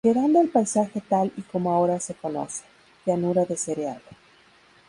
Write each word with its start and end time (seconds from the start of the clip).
Quedando 0.03 0.41
el 0.41 0.49
paisaje 0.49 0.99
tal 0.99 1.31
y 1.37 1.43
como 1.43 1.71
ahora 1.71 1.99
se 1.99 2.15
conoce, 2.15 2.63
llanura 3.05 3.45
de 3.45 3.55
cereal. 3.55 4.01